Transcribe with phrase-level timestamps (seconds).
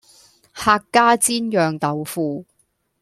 [0.55, 2.43] 客家煎釀豆腐